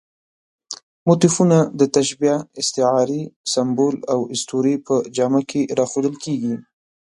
موتیفونه 1.07 1.57
د 1.79 1.81
تشبیه، 1.95 2.35
استعارې، 2.61 3.21
سمبول 3.53 3.95
او 4.13 4.19
اسطورې 4.35 4.75
په 4.87 4.95
جامه 5.15 5.41
کې 5.49 5.61
راښودل 5.77 6.15
کېږي. 6.23 6.55